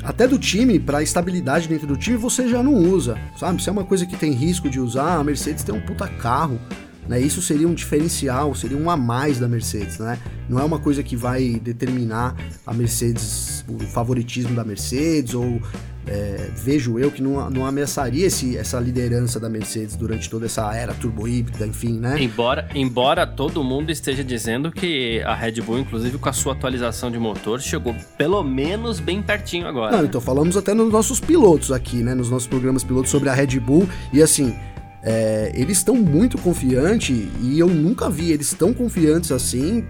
[0.04, 3.64] até do time, para estabilidade dentro do time, você já não usa, sabe?
[3.64, 6.60] Se é uma coisa que tem risco de usar, a Mercedes tem um puta carro,
[7.08, 7.20] né?
[7.20, 10.20] Isso seria um diferencial, seria um a mais da Mercedes, né?
[10.50, 15.62] Não é uma coisa que vai determinar a Mercedes, o favoritismo da Mercedes ou
[16.08, 20.74] é, vejo eu que não, não ameaçaria esse, essa liderança da Mercedes durante toda essa
[20.74, 22.16] era turbo híbrida, enfim, né?
[22.20, 27.12] Embora, embora todo mundo esteja dizendo que a Red Bull, inclusive com a sua atualização
[27.12, 29.98] de motor, chegou pelo menos bem pertinho agora.
[29.98, 32.16] Não, então falamos até nos nossos pilotos aqui, né?
[32.16, 34.56] Nos nossos programas pilotos sobre a Red Bull e assim.
[35.04, 39.86] É, eles estão muito confiantes e eu nunca vi eles tão confiantes assim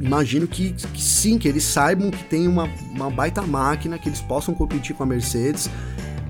[0.00, 4.20] imagino que, que, sim, que eles saibam que tem uma, uma baita máquina, que eles
[4.20, 5.70] possam competir com a Mercedes.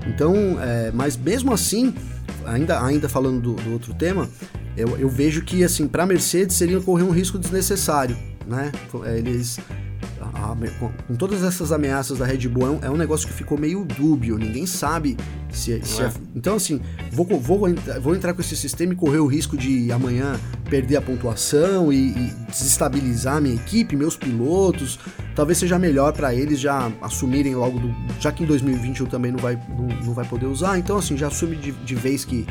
[0.05, 1.93] Então, é, mas mesmo assim,
[2.45, 4.29] ainda, ainda falando do, do outro tema,
[4.75, 8.71] eu, eu, vejo que, assim, para a Mercedes seria correr um risco desnecessário, né?
[9.15, 9.86] Eles a,
[10.79, 13.57] com, com, todas essas ameaças da Red Bull, é um, é um, negócio que ficou
[13.57, 15.17] meio dúbio, ninguém sabe
[15.51, 16.11] se, se é.
[16.35, 17.59] então assim, vou, vou,
[18.01, 22.09] vou entrar com esse sistema e correr o risco de amanhã perder a pontuação e,
[22.09, 24.99] e desestabilizar minha equipe, meus pilotos,
[25.35, 29.39] talvez seja melhor para eles já assumirem logo, do, já que em 2021 também não
[29.39, 32.45] vai, não, não vai poder usar, então assim, já assume de, de vez que,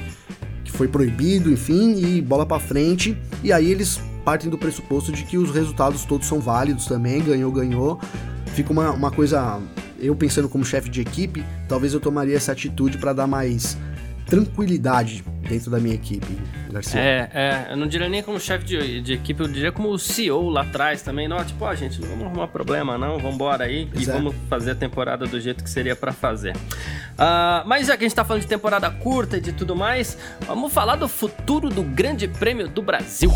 [0.64, 5.23] que foi proibido, enfim, e bola para frente, e aí eles partem do pressuposto de
[5.23, 8.01] que os resultados todos são válidos também, ganhou, ganhou.
[8.47, 9.61] Fica uma, uma coisa.
[10.01, 13.79] Eu pensando como chefe de equipe, talvez eu tomaria essa atitude para dar mais
[14.27, 16.27] tranquilidade dentro da minha equipe,
[16.71, 17.01] Garcia.
[17.01, 20.51] É, é, eu não diria nem como chefe de, de, equipe, eu diria como CEO
[20.51, 21.29] lá atrás também.
[21.29, 24.73] Não, tipo, ó, gente, não vamos arrumar problema, não, vamos embora aí e vamos fazer
[24.73, 26.57] a temporada do jeito que seria para fazer.
[26.57, 30.19] Uh, mas já que a gente tá falando de temporada curta e de tudo mais,
[30.47, 33.31] vamos falar do futuro do Grande Prêmio do Brasil.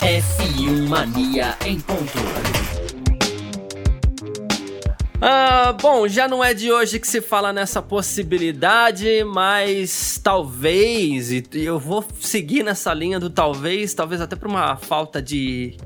[0.00, 2.18] F1 Mania em ponto.
[5.22, 11.44] Ah, bom, já não é de hoje que se fala nessa possibilidade, mas talvez, e
[11.54, 15.76] eu vou seguir nessa linha do talvez, talvez até por uma falta de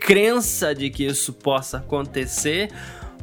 [0.00, 2.70] crença de que isso possa acontecer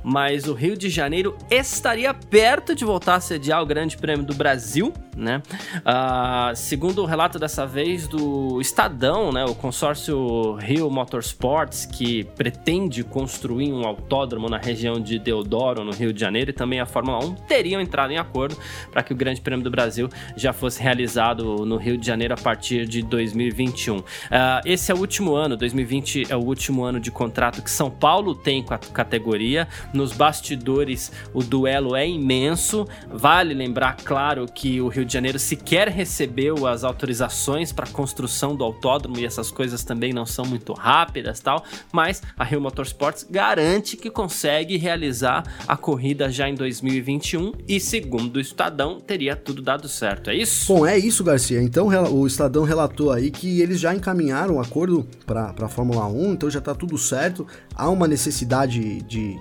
[0.06, 4.36] mas o Rio de Janeiro estaria perto de voltar a sediar o Grande Prêmio do
[4.36, 5.42] Brasil, né?
[5.78, 13.04] Uh, segundo o relato dessa vez do Estadão, né, o consórcio Rio Motorsports, que pretende
[13.04, 17.26] construir um autódromo na região de Deodoro, no Rio de Janeiro, e também a Fórmula
[17.26, 18.56] 1 teriam entrado em acordo
[18.92, 22.38] para que o Grande Prêmio do Brasil já fosse realizado no Rio de Janeiro a
[22.38, 23.98] partir de 2021.
[23.98, 27.72] Uh, ah, esse é o último ano, 2020 é o último ano de contrato que
[27.72, 29.68] São Paulo tem com a categoria.
[29.96, 32.86] Nos bastidores, o duelo é imenso.
[33.10, 38.64] Vale lembrar, claro, que o Rio de Janeiro sequer recebeu as autorizações para construção do
[38.64, 41.64] autódromo e essas coisas também não são muito rápidas, tal.
[41.94, 48.36] Mas a Rio Motorsports garante que consegue realizar a corrida já em 2021 e, segundo
[48.36, 50.30] o Estadão, teria tudo dado certo.
[50.30, 50.74] É isso?
[50.74, 51.62] Bom, é isso, Garcia.
[51.62, 56.34] Então o Estadão relatou aí que eles já encaminharam o acordo para a Fórmula 1,
[56.34, 57.48] então já está tudo certo.
[57.74, 59.40] Há uma necessidade de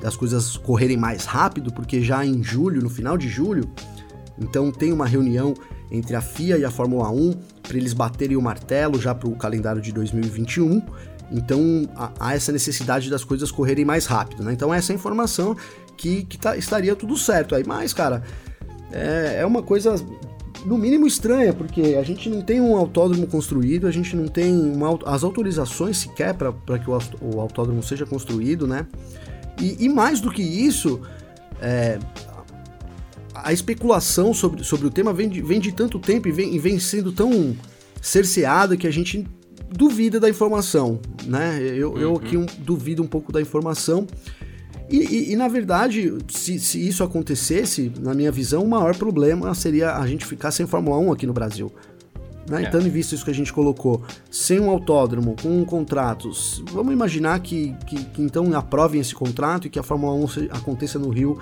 [0.00, 3.70] das coisas correrem mais rápido, porque já em julho, no final de julho,
[4.38, 5.54] então tem uma reunião
[5.90, 7.32] entre a FIA e a Fórmula 1
[7.62, 10.82] para eles baterem o martelo já para o calendário de 2021.
[11.30, 11.88] Então
[12.20, 14.52] há essa necessidade das coisas correrem mais rápido, né?
[14.52, 15.56] Então essa é informação
[15.96, 17.64] que, que tá, estaria tudo certo aí.
[17.66, 18.22] Mas, cara,
[18.92, 19.96] é, é uma coisa
[20.64, 24.52] no mínimo estranha, porque a gente não tem um autódromo construído, a gente não tem
[24.52, 28.86] uma, as autorizações sequer para que o, o autódromo seja construído, né?
[29.60, 31.00] E, e mais do que isso,
[31.60, 31.98] é,
[33.34, 36.58] a especulação sobre, sobre o tema vem de, vem de tanto tempo e vem, e
[36.58, 37.56] vem sendo tão
[38.00, 39.26] cerceada que a gente
[39.70, 41.60] duvida da informação, né?
[41.60, 41.98] Eu, uhum.
[41.98, 44.06] eu aqui um, duvido um pouco da informação.
[44.88, 49.52] E, e, e na verdade, se, se, isso acontecesse, na minha visão, o maior problema
[49.54, 51.72] seria a gente ficar sem Fórmula 1 aqui no Brasil.
[52.48, 52.64] Né?
[52.64, 52.68] É.
[52.68, 57.40] Então, em vista isso que a gente colocou, sem um autódromo, com contratos, vamos imaginar
[57.40, 61.38] que, que, que então aprovem esse contrato e que a Fórmula 1 aconteça no Rio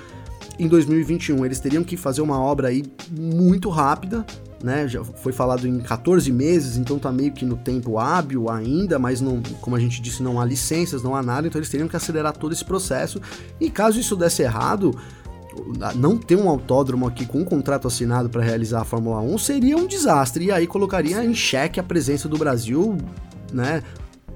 [0.58, 1.44] em 2021.
[1.44, 4.24] Eles teriam que fazer uma obra aí muito rápida,
[4.62, 4.88] né?
[4.88, 9.20] Já foi falado em 14 meses, então tá meio que no tempo hábil ainda, mas
[9.20, 11.96] não, como a gente disse, não há licenças, não há nada, então eles teriam que
[11.96, 13.20] acelerar todo esse processo.
[13.60, 14.98] E caso isso desse errado,
[15.94, 19.76] não ter um autódromo aqui com um contrato assinado para realizar a Fórmula 1 seria
[19.76, 22.96] um desastre e aí colocaria em xeque a presença do Brasil,
[23.52, 23.82] né?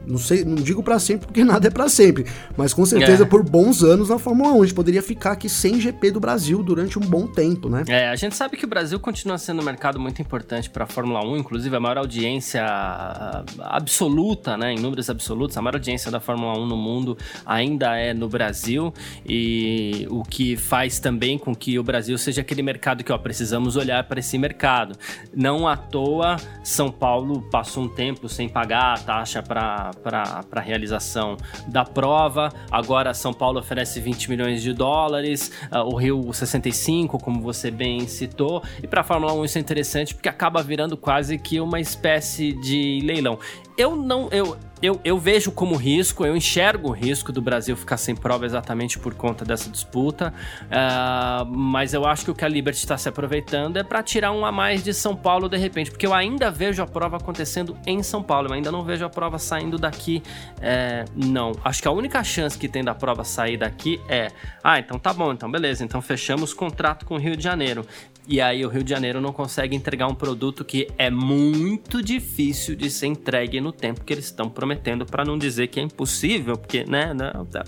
[0.09, 3.27] Não sei, não digo para sempre porque nada é para sempre, mas com certeza é.
[3.27, 6.63] por bons anos na Fórmula 1 a gente poderia ficar aqui sem GP do Brasil
[6.63, 7.85] durante um bom tempo, né?
[7.89, 10.87] É, a gente sabe que o Brasil continua sendo um mercado muito importante para a
[10.87, 16.11] Fórmula 1, inclusive a maior audiência ah, absoluta, né, em números absolutos, a maior audiência
[16.11, 18.93] da Fórmula 1 no mundo ainda é no Brasil
[19.27, 23.77] e o que faz também com que o Brasil seja aquele mercado que, ó, precisamos
[23.77, 24.97] olhar para esse mercado.
[25.35, 30.61] Não à toa São Paulo passou um tempo sem pagar a taxa para para a
[30.61, 32.51] realização da prova.
[32.71, 38.07] Agora São Paulo oferece 20 milhões de dólares, uh, o Rio 65, como você bem
[38.07, 38.63] citou.
[38.83, 42.53] E para a Fórmula 1 isso é interessante porque acaba virando quase que uma espécie
[42.53, 43.39] de leilão.
[43.79, 47.97] Eu não, eu, eu, eu vejo como risco, eu enxergo o risco do Brasil ficar
[47.97, 52.49] sem prova exatamente por conta dessa disputa, uh, mas eu acho que o que a
[52.49, 55.93] Liberty está se aproveitando é para tirar um a mais de São Paulo de repente,
[55.93, 59.09] porque eu ainda vejo a prova acontecendo em São Paulo, eu ainda não vejo a
[59.09, 60.25] prova saindo daqui,
[60.61, 61.53] é, não.
[61.65, 65.13] Acho que a única chance que tem da prova sair daqui é, ah, então tá
[65.13, 67.87] bom, então beleza, então fechamos contrato com o Rio de Janeiro.
[68.29, 72.77] E aí o Rio de Janeiro não consegue entregar um produto que é muito difícil
[72.77, 76.59] de ser entregue no tempo que eles estão prometendo, para não dizer que é impossível,
[76.59, 77.65] porque, né, não, tá,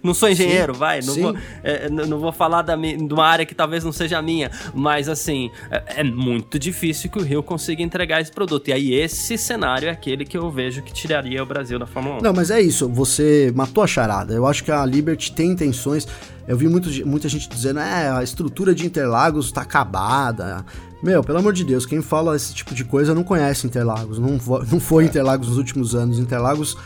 [0.00, 3.44] não sou engenheiro, sim, vai, não vou, é, não vou falar da, de uma área
[3.44, 7.42] que talvez não seja a minha, mas assim, é, é, muito difícil que o Rio
[7.42, 8.68] consiga entregar esse produto.
[8.68, 12.18] E aí esse cenário é aquele que eu vejo que tiraria o Brasil da Fórmula
[12.18, 12.22] 1.
[12.22, 14.32] Não, mas é isso, você matou a charada.
[14.32, 16.06] Eu acho que a Liberty tem intenções
[16.46, 20.64] eu vi muito, muita gente dizendo, é, a estrutura de Interlagos tá acabada.
[21.02, 24.38] Meu, pelo amor de Deus, quem fala esse tipo de coisa não conhece Interlagos, não,
[24.70, 26.18] não foi Interlagos nos últimos anos.
[26.18, 26.76] Interlagos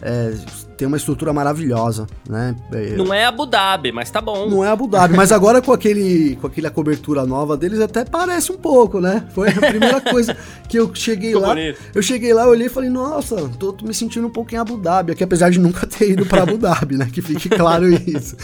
[0.00, 0.32] é,
[0.76, 2.54] tem uma estrutura maravilhosa, né?
[2.72, 4.48] É, não é Abu Dhabi, mas tá bom.
[4.48, 8.52] Não é Abu Dhabi, mas agora com aquele com aquela cobertura nova deles até parece
[8.52, 9.26] um pouco, né?
[9.34, 10.36] Foi a primeira coisa
[10.68, 11.48] que eu cheguei lá.
[11.48, 11.80] Bonito.
[11.92, 14.58] Eu cheguei lá, eu olhei e falei, nossa, tô, tô me sentindo um pouco em
[14.58, 17.08] Abu Dhabi, aqui apesar de nunca ter ido para Abu Dhabi, né?
[17.12, 18.36] Que fique claro isso.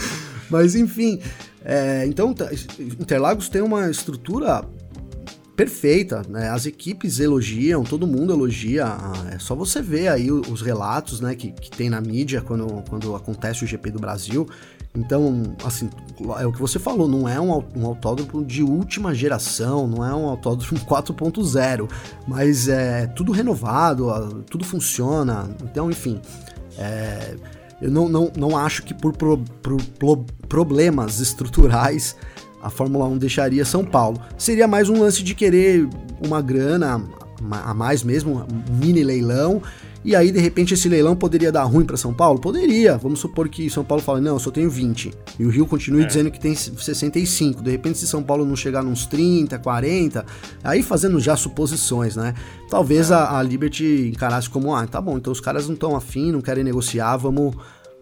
[0.49, 1.19] Mas enfim,
[1.63, 4.63] é, então tá, Interlagos tem uma estrutura
[5.55, 6.49] perfeita, né?
[6.49, 8.85] As equipes elogiam, todo mundo elogia.
[9.31, 13.15] É só você ver aí os relatos, né, que, que tem na mídia quando, quando
[13.15, 14.47] acontece o GP do Brasil.
[14.97, 15.89] Então, assim,
[16.39, 20.13] é o que você falou, não é um, um autódromo de última geração, não é
[20.13, 21.89] um autódromo 4.0,
[22.27, 25.49] mas é tudo renovado, tudo funciona.
[25.63, 26.21] Então, enfim,
[26.77, 27.35] é,
[27.81, 29.39] eu não, não, não acho que por, por,
[29.99, 32.15] por problemas estruturais
[32.61, 34.19] a Fórmula 1 deixaria São Paulo.
[34.37, 35.87] Seria mais um lance de querer
[36.25, 37.01] uma grana
[37.51, 39.61] a mais mesmo, um mini leilão.
[40.05, 42.39] E aí, de repente, esse leilão poderia dar ruim para São Paulo?
[42.39, 42.95] Poderia.
[42.95, 45.11] Vamos supor que São Paulo fala, não, eu só tenho 20.
[45.39, 46.05] E o Rio continue é.
[46.05, 47.63] dizendo que tem 65.
[47.63, 50.23] De repente, se São Paulo não chegar nos 30, 40,
[50.63, 52.35] aí fazendo já suposições, né?
[52.69, 53.15] Talvez é.
[53.15, 56.39] a, a Liberty encarasse como, ah, tá bom, então os caras não estão afim, não
[56.39, 57.55] querem negociar, vamos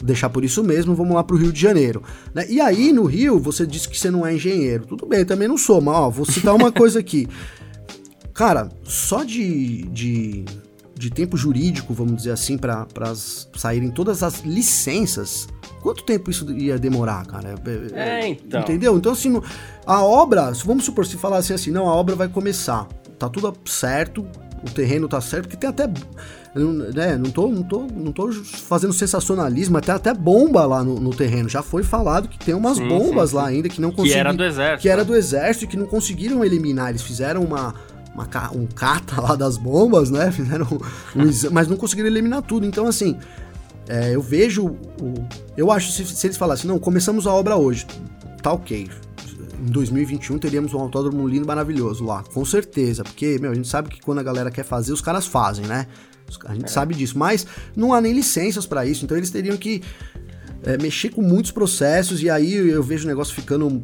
[0.04, 2.04] deixar por isso mesmo, vamos lá para o Rio de Janeiro.
[2.34, 2.46] Né?
[2.50, 4.86] E aí, no Rio, você disse que você não é engenheiro.
[4.86, 7.30] Tudo bem, também não sou, mas ó, vou citar uma coisa aqui.
[8.34, 10.44] Cara, só de, de,
[11.04, 12.88] de tempo jurídico, vamos dizer assim, para
[13.58, 15.50] saírem todas as licenças,
[15.82, 17.56] quanto tempo isso ia demorar, cara?
[17.66, 18.62] É, é, é então.
[18.62, 18.98] Entendeu?
[18.98, 19.42] Então, assim,
[19.86, 22.88] a obra, vamos supor, se falasse assim, não, a obra vai começar,
[23.20, 24.26] tá tudo certo,
[24.66, 25.88] o terreno tá certo, porque tem até
[26.56, 31.10] né, não, tô, não, tô, não tô fazendo sensacionalismo, até, até bomba lá no, no
[31.10, 31.50] terreno.
[31.50, 34.14] Já foi falado que tem umas sim, bombas sim, lá ainda que não conseguiram.
[34.14, 34.82] Que era do exército.
[34.82, 36.92] Que era do exército e que não conseguiram eliminar.
[36.92, 37.74] Eles fizeram uma,
[38.14, 40.32] uma, um cata lá das bombas, né?
[40.34, 42.66] Fizeram um, mas não conseguiram eliminar tudo.
[42.66, 43.18] Então, assim,
[43.88, 44.66] é, eu vejo.
[44.66, 45.14] O,
[45.58, 47.86] eu acho se, se eles falassem, não, começamos a obra hoje,
[48.42, 48.90] tá ok.
[49.60, 53.90] Em 2021 teríamos um autódromo lindo maravilhoso lá, com certeza, porque, meu, a gente sabe
[53.90, 55.88] que quando a galera quer fazer, os caras fazem, né?
[56.46, 56.68] A gente é.
[56.68, 57.46] sabe disso, mas
[57.76, 59.82] não há nem licenças para isso, então eles teriam que
[60.64, 63.82] é, mexer com muitos processos e aí eu vejo o negócio ficando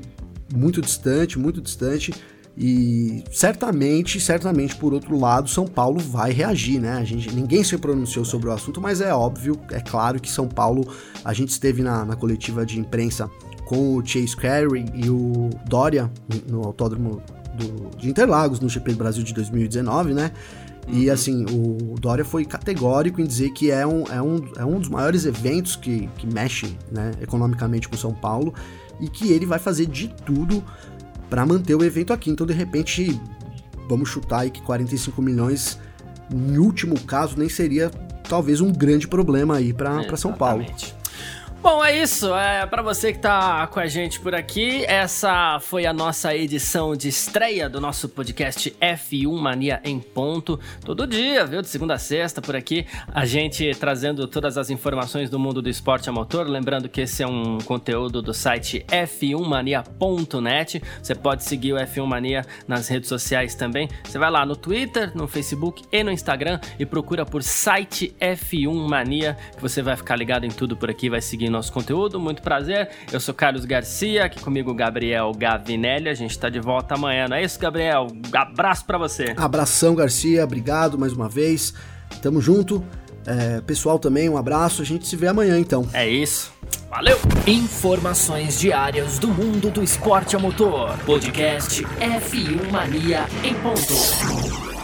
[0.54, 2.14] muito distante, muito distante.
[2.62, 6.98] E certamente, certamente, por outro lado, São Paulo vai reagir, né?
[6.98, 10.46] A gente, ninguém se pronunciou sobre o assunto, mas é óbvio, é claro que São
[10.46, 10.86] Paulo,
[11.24, 13.32] a gente esteve na, na coletiva de imprensa
[13.66, 16.12] com o Chase Carey e o Dória
[16.50, 17.22] no autódromo
[17.54, 20.34] do, de Interlagos, no GP do Brasil de 2019, né?
[20.86, 21.14] E uhum.
[21.14, 24.90] assim, o Dória foi categórico em dizer que é um, é um, é um dos
[24.90, 28.54] maiores eventos que, que mexe né, economicamente com São Paulo
[29.00, 30.64] e que ele vai fazer de tudo
[31.30, 32.30] para manter o evento aqui.
[32.30, 33.20] Então, de repente,
[33.88, 35.80] vamos chutar aí que 45 milhões,
[36.34, 37.90] em último caso, nem seria
[38.28, 40.66] talvez um grande problema aí para São Paulo.
[41.62, 42.34] Bom, é isso.
[42.34, 46.96] É para você que tá com a gente por aqui, essa foi a nossa edição
[46.96, 50.58] de estreia do nosso podcast F1 Mania em ponto.
[50.86, 51.62] Todo dia, viu?
[51.62, 55.68] De segunda a sexta por aqui, a gente trazendo todas as informações do mundo do
[55.68, 60.82] esporte a motor, lembrando que esse é um conteúdo do site f1mania.net.
[61.04, 63.90] Você pode seguir o F1 Mania nas redes sociais também.
[64.06, 68.88] Você vai lá no Twitter, no Facebook e no Instagram e procura por site F1
[68.88, 71.20] Mania, que você vai ficar ligado em tudo por aqui, vai
[71.50, 72.20] nosso conteúdo.
[72.20, 72.90] Muito prazer.
[73.12, 76.10] Eu sou Carlos Garcia, aqui comigo Gabriel Gavinelli.
[76.10, 78.08] A gente está de volta amanhã, não é isso, Gabriel?
[78.12, 79.34] Um abraço para você.
[79.38, 80.44] Abração, Garcia.
[80.44, 81.74] Obrigado mais uma vez.
[82.22, 82.84] Tamo junto.
[83.26, 84.82] É, pessoal também, um abraço.
[84.82, 85.88] A gente se vê amanhã então.
[85.94, 86.52] É isso.
[86.90, 87.18] Valeu!
[87.46, 90.98] Informações diárias do mundo do esporte a motor.
[91.06, 94.79] Podcast F1 Mania em ponto.